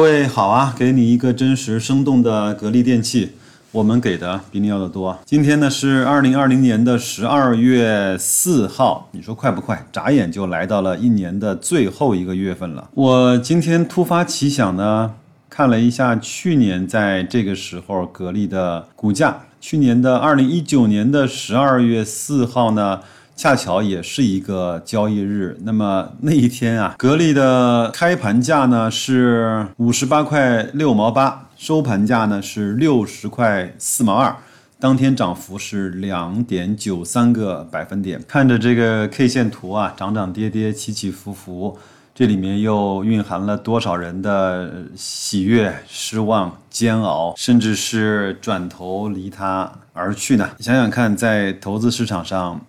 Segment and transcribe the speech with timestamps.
[0.00, 3.32] 各位好啊，给你一个真实生动的格力电器，
[3.70, 5.18] 我们给的比你要的多。
[5.26, 9.86] 今天呢是二零二零年的十二月四号，你说快不快？
[9.92, 12.88] 眨眼就来到了一年的最后一个月份了。
[12.94, 15.12] 我今天突发奇想呢，
[15.50, 23.00] 看了一下去年在这个时候格力的股价，去年的二零一九年的十二月四号呢。
[23.40, 34.36] 恰巧也是一个交易日，那么那一天啊，格力的开盘价呢是五十八块六毛八，收盘价呢是六十块四毛二，
[34.78, 38.22] 当天涨幅是两点九三个百分点。
[38.28, 41.78] 看着这个 K 线图啊，涨涨跌跌，起起伏伏，
[42.14, 50.46] 这里面又蕴含了多少人的喜悦、失望、煎熬，甚至是转头离他而去呢？
[50.58, 52.60] 想想看，在投资市场上。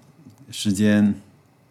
[0.51, 1.15] 时间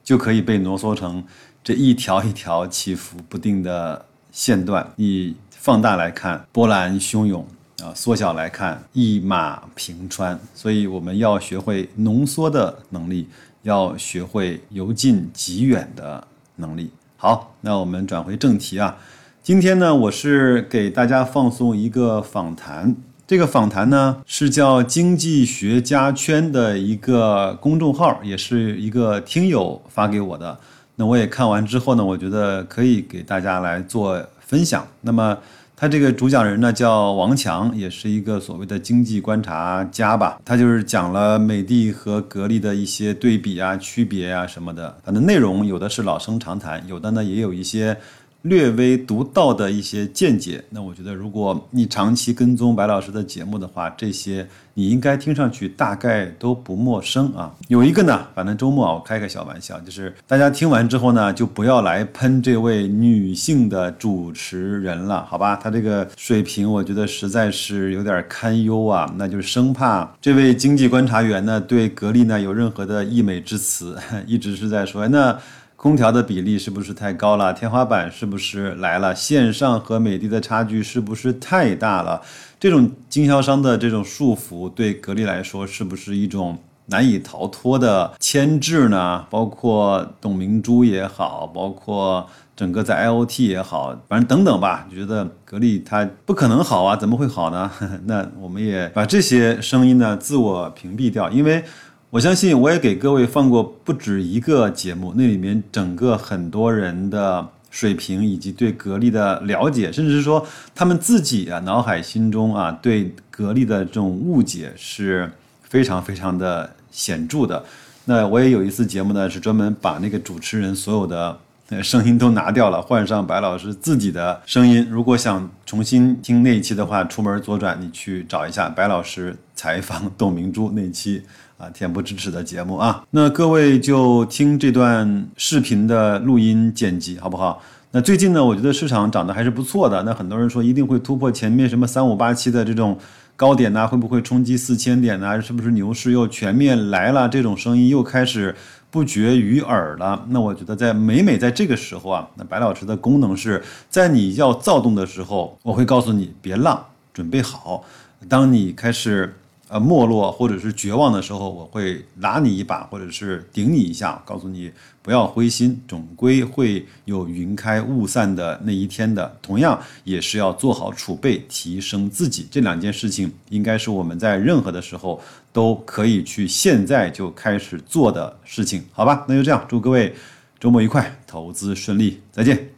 [0.02, 1.22] 就可以被浓缩成
[1.62, 4.92] 这一条一条起伏不定的线段。
[4.96, 7.46] 你放大来看，波澜汹涌
[7.82, 10.38] 啊；缩小来看，一马平川。
[10.54, 13.28] 所以我们要学会浓缩的能力，
[13.62, 16.90] 要学会由近及远的能力。
[17.16, 18.96] 好，那我们转回正题啊。
[19.42, 22.96] 今天呢，我是给大家放送一个访谈。
[23.30, 30.58] 这个访谈呢是叫经济学家圈的一个公众号，也是一个听友发给我的。
[30.96, 34.84] 那我也看完之后呢，我觉得可以给大家来做分享。
[35.02, 35.38] 那么
[35.76, 40.40] 他这个主讲人呢叫王强，也是一个所谓的经济观察家吧。
[40.44, 44.98] 他就是讲了美的和格力的一些对比啊、区别啊什么的。
[45.04, 47.96] 反正内容有的是老生常谈，有的呢也有一些。
[48.42, 57.54] 略微独到的一些见解，那我觉得，如果你长期跟踪白老师的节目的话，这些你应该听上去大概都不陌生啊。
[57.68, 65.56] 有一个呢，反正周末啊，我开个小玩笑，就是大家听完之后呢，就不要来喷这位女性的主持人了，好吧？
[65.56, 69.12] 她这个水平，我觉得实在是有点堪忧啊。
[69.18, 75.38] 那就生怕这位经济观察员呢，对格力呢有任何的溢美之词， 一直是在说那。
[75.80, 77.54] 空调的比例是不是太高了？
[77.54, 79.14] 天花板是不是来了？
[79.14, 82.20] 线上和美的的差距是不是太大了？
[82.58, 86.58] 这种经销商的这种束缚对格力来说是不是一种
[86.88, 89.24] 难以逃脱的牵制呢？
[89.30, 97.70] 包括董明珠也好，包括整个在 IOT 也好，反正等等吧，觉得格力它不可能好啊，怎么会好呢？
[98.04, 101.64] 那我们也把这些声音呢自我屏蔽掉，因为。
[102.10, 110.44] 我相信我也给各位放过不止一个节目，那里面整个很多人的水平以及对格力的了解，甚至是说
[110.74, 115.30] 他们自己啊脑海心中啊对格力的这种误解是
[115.62, 117.64] 非常非常的显著的。
[118.06, 121.38] 那我也有一次节目呢，是专门把那个主持人所有的
[121.80, 124.84] 声音都拿掉了，换上白老师自己的声音。
[124.90, 131.22] 如果想重新听那一期的话，出门左转你去找一下白老师采访董明珠那期。
[131.60, 133.04] 啊，恬不知耻的节目啊！
[133.10, 137.62] 那各位就听这段视频的录音剪辑，好不好？
[137.90, 140.02] 那最近呢，我觉得市场涨得还是不错的。
[140.04, 142.96] 那很多人说一定会突破前面什么三五八七的这种
[143.36, 145.42] 高点呐，会不会冲击四千点呢？
[145.42, 147.28] 是不是牛市又全面来了？
[147.28, 148.56] 这种声音又开始
[148.90, 150.24] 不绝于耳了。
[150.30, 157.84] 那我觉得在每每在这个时候啊，那白老师的功能是在你要躁动的时候，我会告诉你别浪，准备好。
[158.30, 159.34] 当你开始。
[159.70, 164.68] 呃，没落或者是绝望的时候，我会拉你一把，或者是顶你一下，告诉你
[165.00, 169.32] 不要灰心，总归会有云开雾散的那一天的。
[169.40, 172.48] 同样，也是要做好储备，提升自己。
[172.50, 175.22] 这两件事情，应该是我们在任何的时候
[175.52, 179.24] 都可以去现在就开始做的事情，好吧？
[179.28, 180.12] 那就这样，祝各位
[180.58, 182.68] 周末愉快，投资顺利，再见。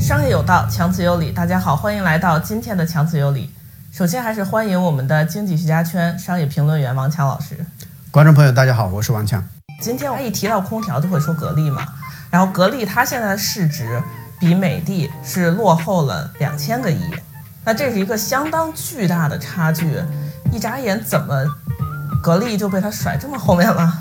[0.00, 1.30] 商业有道，强词有理。
[1.30, 3.48] 大家好，欢迎来到今天的强词有理。
[3.92, 7.56] 首先还是欢迎我们的经济学家圈商业评论员王强老师。
[8.12, 9.44] 观众朋友，大家好，我是王强。
[9.80, 11.84] 今天我一提到空调就会说格力嘛，
[12.30, 14.00] 然后格力它现在的市值
[14.38, 17.00] 比美的是落后了两千个亿，
[17.64, 20.00] 那这是一个相当巨大的差距。
[20.52, 21.44] 一眨眼，怎么
[22.22, 23.92] 格力就被它甩这么后面了？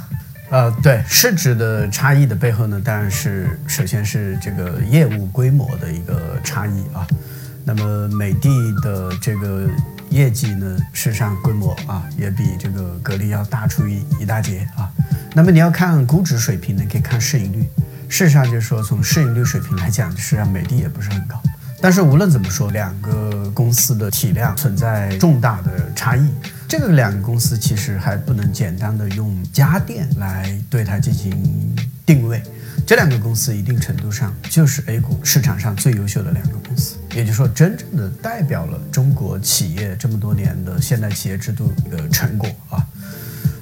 [0.51, 7.07] 呃，对，市值的差异的背后呢，当然是首先是这个业务规模的一个差异啊。
[7.63, 8.49] 那么美的
[8.81, 9.69] 的这个
[10.09, 14.89] 业绩呢，事实上规模啊也比这个格力要大出一一大截啊。
[15.33, 17.67] 那么你要看估值水平呢，可以看市盈率。
[18.07, 21.39] 事实上就是说，从市盈率水平来讲，实际上美的也不是很高。
[21.79, 26.27] 但是无论怎么说，两个公司的体量存在重大的差异。
[26.69, 31.75] 这个两个公司其实还不能简单的用家电来对它进行
[32.05, 32.43] 定位，
[32.85, 42.85] 这两个公司一定程度上就是 A 股市场上最优秀的两个公司，也就是说，真正的代表了中国企业这么多年的现代企业制度的成果啊。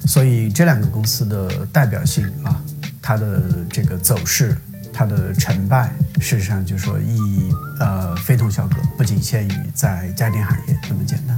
[0.06, 2.62] 所以这两个公司的代表性啊，
[3.00, 4.54] 它的这个走势。
[4.90, 11.37] 它的成败，事实上就说意义呃非同小可，不仅限于在家电行业那么简单。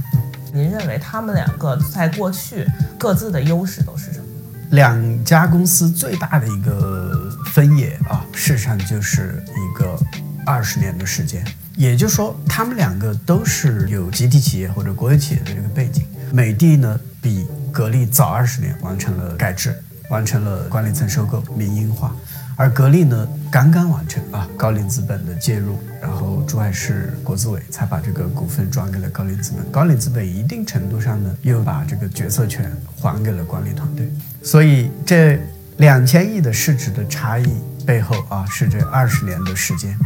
[0.53, 2.65] 您认为他们两个在过去
[2.97, 4.25] 各自的优势都是什么？
[4.71, 9.97] 两家公司最大的一个分野啊，事实上就是一个
[10.45, 11.43] 二十年的时间，
[11.75, 16.05] 也就是说，他们两个都是有集体企业或者国有企业的这个背景。
[16.31, 19.75] 美的呢，比格力早二十年完成了改制，
[20.09, 22.15] 完成了管理层收购、民营化。
[22.55, 29.71] 而格力呢，刚刚完成啊，高瓴资本的介入，然后珠海市国资委才把这个股份转给了高瓴资本。
[29.71, 34.11] 高瓴资本一定程度上呢，又把这个决策权还给了管理团队。
[34.43, 35.39] 所以这
[35.77, 37.47] 两千亿的市值的差异
[37.85, 39.97] 背后啊，是这二十年的时间。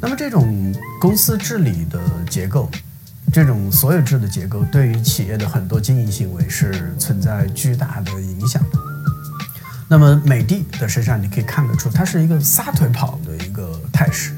[0.00, 1.98] 那么这种公司治理的
[2.28, 2.70] 结构，
[3.32, 8.78] 这种所有制的结构，对于企业的很多经营行为是存在巨大的影响的。
[9.88, 14.32] 那么美的的身上，你可以看得出，它是一个撒腿跑的一个态势。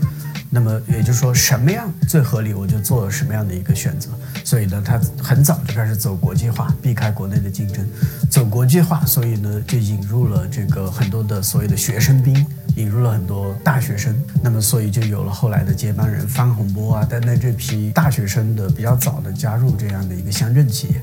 [0.53, 4.11] 那么也就是说，什么样最合理，我就做什么样的一个选择。
[4.45, 7.87] 所以呢，它很早就开始走国际化，避开国内的竞争，
[8.29, 9.05] 走国际化。
[9.05, 12.47] 所以呢，就引入了这个很多的所谓的学生兵。
[12.77, 21.01] 引入了很多大学生，那么所以就有了后来的接班人方洪波啊等等这批大学生的比较早的加入这样的一个乡镇企业，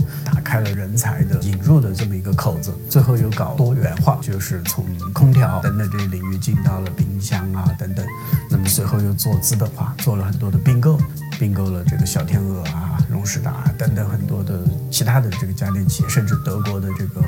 [0.48, 2.74] 开了人才的引入的这么一个口子。
[2.90, 8.06] 最后又搞多元化，就是从空调等等这些领域进到了冰箱啊等等。
[8.50, 10.98] 那么随后又做资本化，做了很多的并购，
[11.38, 17.22] 并购了这个小天鹅啊、荣事达等等很多的其他的这个家电企业，甚至德国的这个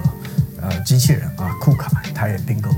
[0.61, 2.69] 呃机器人啊库卡，它也并购。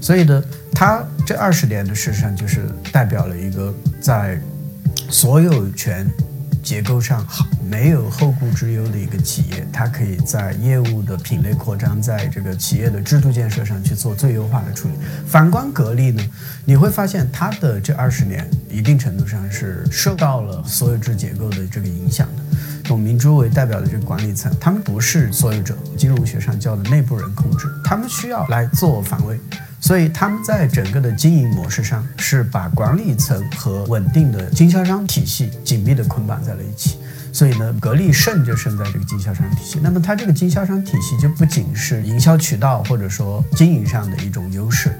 [0.00, 0.42] 所以呢，
[0.72, 4.40] 它这二十年的事实上就是代表了一个在
[5.10, 6.10] 所有权
[6.62, 14.94] 结构上好、没有后顾之忧的一个企业，它可以在业务的品类扩张，在这个企业的制度建设上去做最优化的处理。
[15.26, 16.22] 反观格力呢，
[16.64, 22.42] 你会发现它的这二十年一定程度上是受到了所有制结构的这个影响的。
[22.90, 29.38] 董明珠为代表的这个管理层，他们不是所有者，金融学上叫的内部人控制，他们需要来自我防卫。
[29.78, 36.98] 所以他们在整个的经营模式上是把管理层和稳定的经销商体系紧密的捆绑在了一起。
[37.32, 39.78] 所以呢，格力胜就胜在这个经销商体系。
[39.80, 44.98] 那么它这个经销商体系就不仅是营销渠道或者说经营上的一种优势，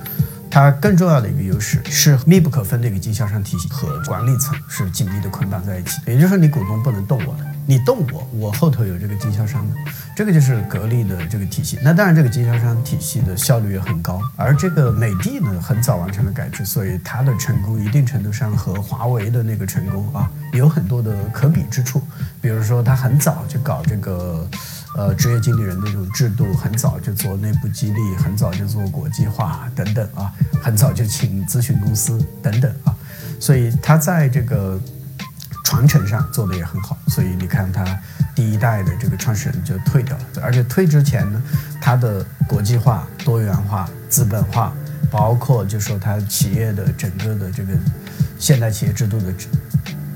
[0.49, 5.99] 它更重要的一个优势是密不可分的一个经销商体系和管理层是紧密的捆绑在一起。
[6.07, 7.45] 也就是说，你股东不能动我的。
[7.71, 9.75] 你动我，我后头有这个经销商的，
[10.17, 11.79] 这个就是格力的这个体系。
[11.85, 14.21] 那当然，这个经销商体系的效率也很高。
[14.35, 22.03] 而这个美的呢，很早完成了改制，所以它的成功一定程度上和华为的那个成功啊，有很多的可比之处。
[22.41, 24.45] 比如说，它很早就搞这个，
[24.97, 32.93] 呃，职业经理人的这种制度，很早就做内部激励，很早就做国际化等等啊，很早就请咨询公司等等啊，
[33.39, 34.77] 所以它在这个。
[35.71, 37.85] 传承上做的也很好，所以你看他
[38.35, 41.41] 第一代的这个创始人就退掉了，而且退之前呢，
[41.81, 44.73] 他的国际化、多元化、资本化，
[45.13, 47.73] 包括就说他企业的整个的这个
[48.37, 49.33] 现代企业制度的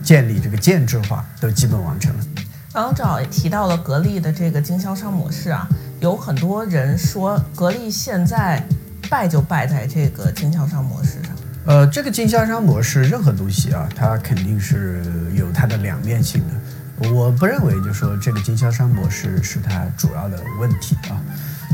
[0.02, 2.24] 建立，这个建制化都基本完成了。
[2.72, 5.68] 刚刚正好也提到了格力的这个经销商模式啊，
[6.00, 8.61] 有很多人说格力现在
[9.08, 11.30] 败就败在这个经销商模式上。
[11.66, 15.02] 呃，这个经销商模式，任何东西啊，它肯定是
[15.35, 17.09] 有它的两面性的。
[17.09, 21.16] 我不认为，就说这个经销商模式是它主要的问题啊，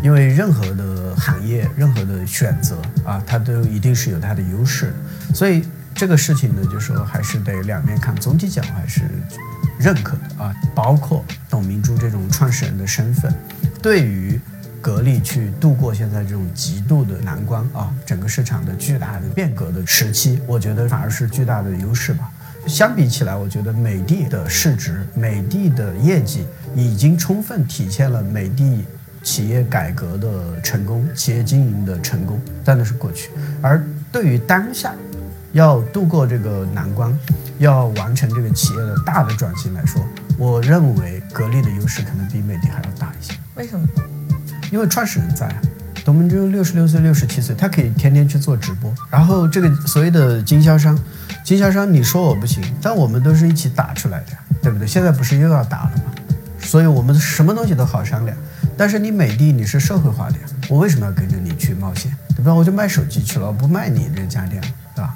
[0.01, 4.95] 因为任何的行业、任何的选择啊，它都一定是有它的优势。
[5.35, 8.15] 所以这个事情呢，就说还是得两面看。
[8.15, 9.03] 总体讲，还是
[9.77, 13.35] 认可的啊，包括董明珠这种创始人的身份，
[13.83, 14.41] 对于。
[14.81, 22.31] 格力去度过现在这种极度的难关啊，整个市场的巨大的变革的时期，我觉得反而是巨大的优势吧。
[22.67, 28.85] 相比起来，我觉得美的的市值、美的的业绩已经充分体现了美的
[29.23, 33.31] 企业改革的成功、企业经营的成功，但那是过去。
[33.63, 33.83] 而
[34.13, 34.95] 对于当下
[35.53, 37.19] 要度过这个难关、
[37.59, 40.03] 要完成这个企业的大的转型来说，
[40.37, 43.33] 我认为格力的优势可能比美的还要大一些。
[43.55, 43.89] 为什么？
[44.71, 45.61] 因为创始人在啊，
[46.05, 48.93] 董明珠六十六岁、六十七岁，他可以天天去做直播。
[49.11, 50.99] 然后这个所谓的经销商，
[51.45, 54.27] 经销商你说我不行，但我们都是一起打出来的，
[54.63, 54.87] 对不对？
[54.87, 56.03] 现在不是又要打了吗？
[56.61, 58.37] 所以我们什么东西都好商量。
[58.77, 62.15] 但是你美的你是社会化的呀，我为什么要跟着你去冒险？
[62.35, 62.55] 对吧？
[62.55, 65.15] 我就卖手机去了，我不卖你这家电了，对吧？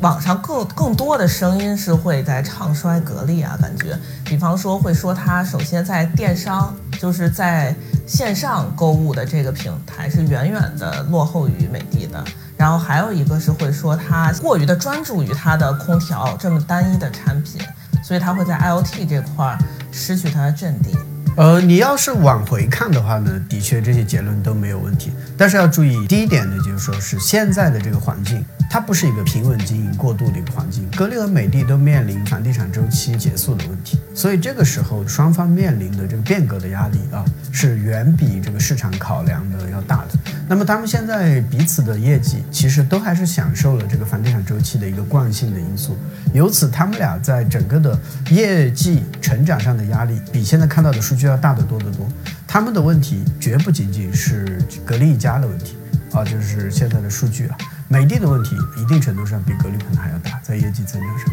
[0.00, 7.74] 网上更更多的声音是会在唱衰格力啊，感觉，比方说会说他首先在电商，就是在
[8.10, 12.24] 线上购物的这个平台是远远的落后于美的的，
[12.56, 17.62] 然后还有一个是会说它过于的专注于它的空调这么单一的产品，
[18.02, 19.56] 所以它会在 IOT 这块
[19.92, 20.98] 失去它的阵地。
[21.40, 25.10] 呃，你要是往回看的话呢，的确这些结论都没有问题。
[25.38, 30.86] 但是要注意，第一点呢，就是说是现在的这个环境，它不是一个平稳经营过渡的一个环境。
[30.94, 40.18] 格力和美的都面临房地产周期结束的问题，所以这个时候双方面临的这个变革的压力啊，是远比这个市场考量的要大的。
[40.46, 45.96] 那么他们现在彼此的业绩其实都还是享受了这个房地产周期的一个惯性的因素，
[46.34, 52.06] 由此他们俩在整个的业绩成长上的压力，比现在看到的数据要大得多得多。
[52.46, 55.76] 他们的问题绝不仅仅是格力一家的问题
[56.12, 57.56] 啊，就是现在的数据啊，
[57.88, 61.28] 美的的问题一定程度上比格力可能还要大，在业绩增长上。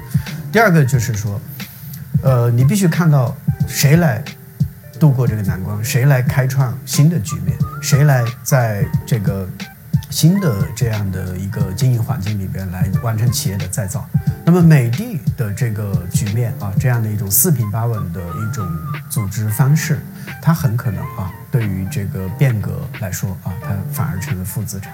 [0.52, 1.42] 第二个就是说，
[2.22, 3.36] 呃，你必须看到
[3.68, 4.24] 谁来。
[5.00, 7.56] 度过这个难关，谁来开创新的局面？
[7.84, 9.48] 谁来在这个
[10.10, 14.06] 新的这样的一个经营环境里边来完成企业的再造？
[14.46, 18.66] 那么美的的这个局面啊，这样的一种四平八稳的一种
[19.10, 20.00] 组织方式，
[20.42, 24.94] 它很可能啊，对于这个变革来说啊，它反而成了负资产。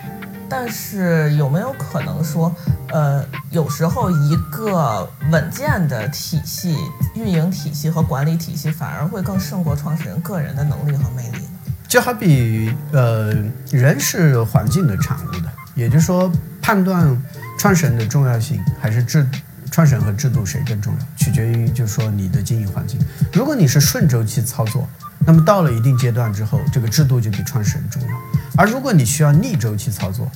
[0.50, 2.53] 但是有没有可能说，
[2.89, 6.75] 呃，有时候一个稳健的体系、
[7.15, 11.48] 运营体系和管理体系，反而会更胜过创始人个人的能力和魅力？
[11.93, 13.35] 就好比，呃，
[13.69, 17.15] 人是环境的产物的，也就是说，判断
[17.59, 19.23] 创始人的重要性还是制
[19.69, 23.00] 创始人和制度谁更重要，取决于就是说你的经营环境。
[23.31, 24.89] 如果你是顺周期操作，
[25.23, 28.09] 那么到了一定阶段之后，这个制度就比创始人重要；
[28.57, 30.31] 而如果你需要逆周期操作，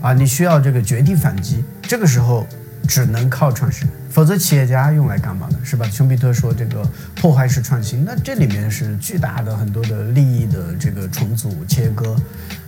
[0.00, 2.46] 啊，你需要这个绝地反击，这个时候
[2.86, 5.58] 只能靠创始人，否则企业家用来干嘛呢？
[5.62, 5.88] 是吧？
[5.88, 6.82] 丘比特说这个
[7.14, 12.16] 破坏式创新，那这里面是巨大的很多的利益的这个重组切割，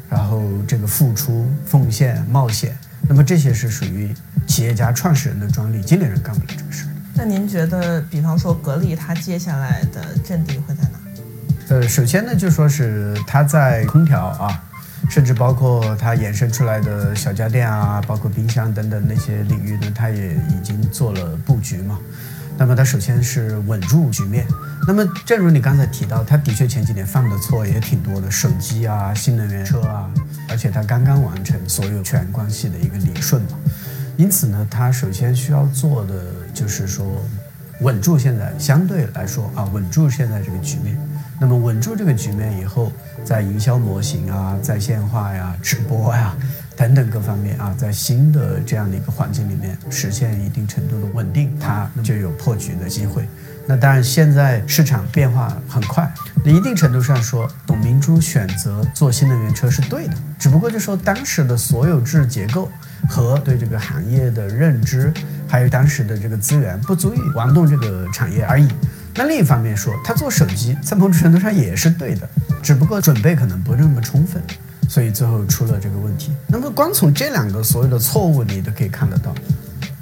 [0.09, 2.77] 然后这个付出奉献冒险，
[3.09, 4.15] 那么这些是属于
[4.47, 6.87] 企业家创始人的专利，经理人干不了这个事。
[7.15, 10.99] 那您觉得，比方说格力，它接下来的阵地会在哪？
[11.69, 14.63] 呃，首先呢，就说是它在空调啊。
[15.11, 21.99] 甚至包括它衍生出来的小家电啊，包括冰箱等等那些领域呢，它也已经做了布局嘛。
[22.59, 24.47] 那么它首先是稳住局面。
[24.87, 30.09] 那么正如你刚才提到，它的确前几年犯的错也挺多的，手机啊、新能源车啊，
[30.49, 33.59] 而且它刚刚完成所有权关系的一个理顺嘛。
[34.17, 37.07] 因此呢，它首先需要做的就是说，
[37.81, 40.97] 稳住现在相对来说啊，稳住现在这个局面。
[41.41, 42.93] 那么稳住这个局面以后，
[43.25, 46.35] 在营销模型啊、在线化呀、直播呀
[46.77, 53.29] 等等各方面啊，在新的这样的一个环境里面实现一定程度的稳定，它就有破局的机会。
[53.67, 56.13] 那当然，现在市场变化很快，
[56.45, 62.69] 一定程度上说，董明珠选择做新能源车是对的，只不过就说当时的所有制结构
[63.09, 65.13] 和对这个行业的认知，
[65.49, 68.69] 还有当时的这个资源不足以玩动这个产业而已。
[69.15, 72.29] 那另一方面说，他做手机在某种程度上也是对的，
[72.63, 74.43] 只不过准备可能不那么充分，
[74.89, 76.33] 所以最后出了这个问题。
[76.47, 79.35] 那么光从这两个所有的错误，你都可以看得到，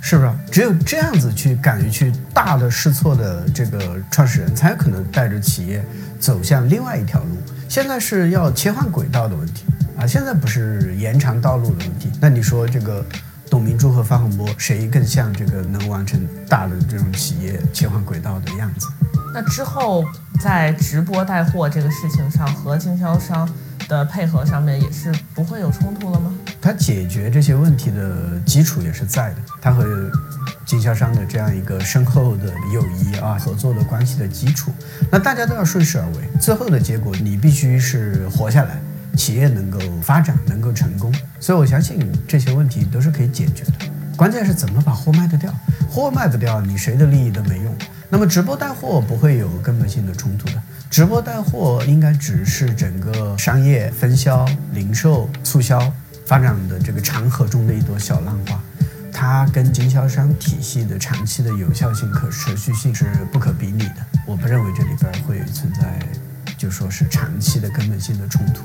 [0.01, 0.31] 是不是？
[0.51, 5.85] 只有这样子去敢于去大的试错的这个创始人，才有可能带着企业
[6.21, 7.37] 走向另外一条路。
[7.69, 9.65] 现在是要切换轨道的问题
[9.99, 12.11] 啊，现在不是延长道路的问题。
[12.21, 13.05] 那你说这个？
[13.51, 18.87] 董明珠和方洪波谁更像这个能完成大的这种企业切换轨道的样子？
[19.35, 20.05] 那之后
[20.41, 23.49] 在直播带货这个事情上和经销商
[23.89, 26.33] 的配合上面也是不会有冲突了吗？
[26.61, 29.85] 他解决这些问题的基础也是在的，他和
[30.65, 34.71] 经销商的这样一个深厚的友谊啊合作的关系的基础，
[35.11, 38.81] 那大家都要顺势而为，最后的结果你必须是活下来。
[39.17, 43.73] 企业能够发展，能够成功，所以我相信这些问题都是可以解决的。
[44.17, 45.53] 关键是怎么把货卖得掉，
[45.89, 47.75] 货卖不掉，你谁的利益都没用。
[48.09, 55.81] 那么直播带货不会有根本性的冲突的，直播带货应该只是整个商业分销、零售、促销
[56.27, 58.61] 发展的这个长河中的一朵小浪花，
[59.13, 64.07] 它跟经销商体系的长期的有效性、可持续性是不可比拟的。
[64.27, 65.99] 我不认为这里边会存在，
[66.59, 68.65] 就说是长期的根本性的冲突。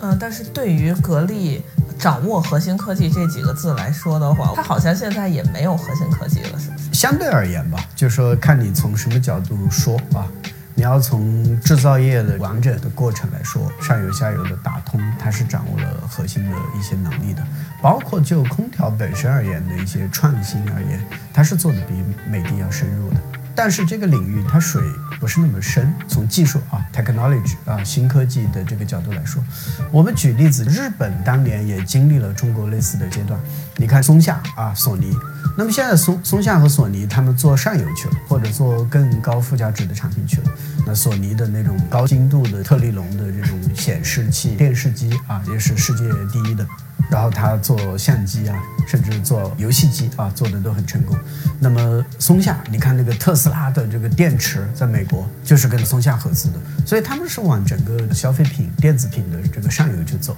[0.00, 1.62] 嗯，但是对于格力
[1.98, 6.92] 掌握核心科技这几个字来说的话，它好像现在也没有核心科技了，是不是？
[6.92, 10.28] 相对而言吧，就是说看你从什么角度说啊。
[10.76, 17.46] 你要从制造业的完整的过程来说，上游下游的打通，它是掌握了核心的一些能力的。
[17.80, 21.00] 包括就空调本身而言的一些创新而言，
[21.32, 21.94] 它是做的比
[22.28, 23.16] 美的要深入的。
[23.54, 24.82] 但是这个领域它水
[25.20, 29.42] 不是那么深，从技术啊 technology 啊新科技的这个角度来说，
[29.90, 33.38] 我们举例子，日本当年也经历了中国类似的阶段。
[33.76, 35.16] 你看松下啊，索尼。
[35.56, 40.50] 那么现在松松下和索尼他们做上游去了，或者做更高附加值的产品去了。
[40.86, 46.66] 那索尼的那种高精度的特立龙的这种显示器、电视机啊，也是世界第一的。
[47.10, 48.56] 然后他做相机啊，
[48.86, 51.16] 甚至做游戏机啊，做的都很成功。
[51.60, 60.34] 那么松下，你看那个特斯斯拉的这个电池，在美国就是跟松下合资的，所以他们是往整个消费品、电子品的这个上游去走。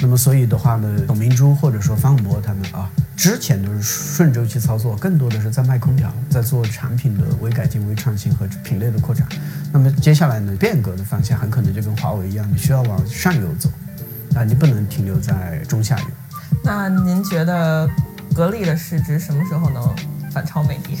[0.00, 2.88] 那么所以的话呢，董明珠或者说方博他们啊。
[3.16, 9.26] 之前都是顺周期操作，更多的是在卖空调，在做产品的微改进、微创新和品类的扩展。
[9.72, 13.68] 那么接下来呢，变革的方向很可能就跟华为一样，你需要往上游走，
[14.36, 16.06] 啊，你不能停留在中下游。
[16.62, 17.90] 那您觉得
[18.34, 19.82] 格力的市值什么时候能
[20.30, 20.98] 反超美的？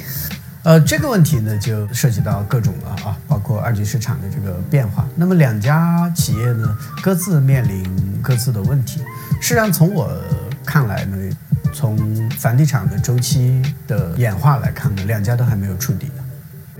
[0.62, 5.08] 呃，这个问题呢，就涉及到各种了啊，包括二级市场的这个变化。
[5.16, 9.00] 那么两家企业呢，各自面临各自的问题。
[9.40, 10.10] 实际上，从我
[10.64, 11.16] 看来呢。
[11.72, 11.96] 从
[12.30, 16.10] 房地产的周期的演化来看呢，两家都还没有触底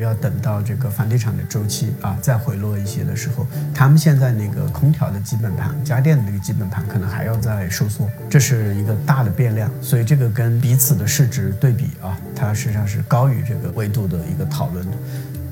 [0.02, 14.96] 要等到这个房地产的周期啊再回落一些的时候，他们现在那个空调的基本盘、家电的那个基本盘可能还要再收缩，这是一个大的变量，所以这个跟彼此的市值对比啊，它实际上是高于这个维度的一个讨论的。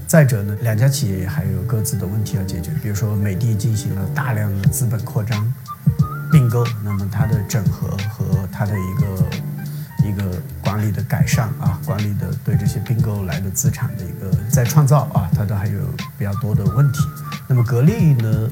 [0.07, 5.52] 再者呢，两家企业还有各自的问题要解决，比如说美的进行了大量的资本扩张。
[6.31, 10.38] 并购，那么它的整合和它的一个一个
[10.79, 15.81] 管理的改善啊，管理的对这些并购来的资产的一个再创造啊，它都还有
[16.17, 17.01] 比较多的问题。
[17.49, 18.49] 那么格力呢，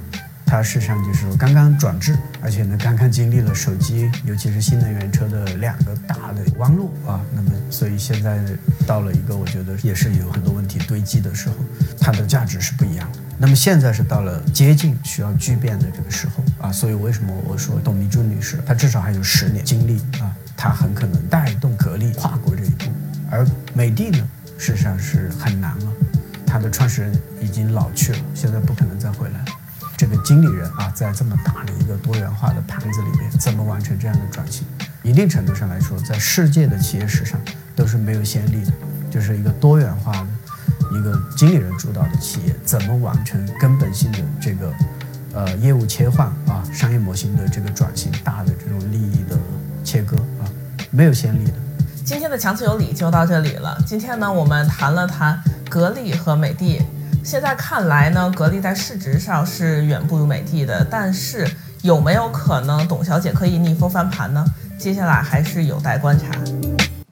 [0.56, 8.40] 它事实上就是刚刚转制，而且呢刚刚经历了手机，尤其是新能源车的两个大的弯路啊，那么所以现在
[8.86, 11.56] 到了一个我觉得也是有很多问题堆积的时候，
[12.00, 13.18] 它的价值是不一样的。
[13.36, 22.90] 那么现在是到了接近需要巨变的这个时候啊，所以为什么我说董明珠女士她至少还有十年经历啊，她很可能带动格力跨过这一步，
[23.30, 25.92] 而美的呢，事实上是很难了，
[26.46, 29.46] 它的创始人已经老去了，现在不可能再回来了。
[29.96, 34.66] 这个经理人啊，在这么大的一个多元化的盘子里面，怎么完成这样的转型？
[35.02, 37.40] 一定程度上来说，在世界的企业史上
[37.74, 38.72] 都是没有先例的，
[39.10, 40.26] 就是一个多元化的。
[40.92, 44.72] 一个经理人主导的企业怎么完成根本性的这个
[45.32, 49.36] 呃业务切换啊，商业模型的这个转型，大的这种利益的
[49.82, 50.46] 切割啊，
[50.90, 51.52] 没有先例的。
[52.04, 53.76] 今天的强词有理就到这里了。
[53.84, 56.80] 今天呢，我们谈了谈格力和美的。
[57.26, 61.44] 现在看来呢，格力在市值上是远不如美的的，但是
[61.82, 64.44] 有没有可能董小姐可以逆风翻盘呢？
[64.78, 66.30] 接下来还是有待观察。